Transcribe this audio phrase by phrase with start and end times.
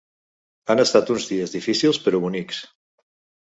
[0.73, 2.65] Han estat uns dies difícils, però bonics.